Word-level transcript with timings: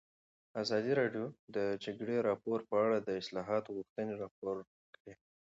ازادي 0.63 0.91
راډیو 1.01 1.25
د 1.31 1.35
د 1.55 1.57
جګړې 1.83 2.17
راپورونه 2.27 2.65
په 2.69 2.75
اړه 2.85 2.97
د 3.01 3.09
اصلاحاتو 3.21 3.75
غوښتنې 3.77 4.13
راپور 4.23 4.55
کړې. 4.95 5.13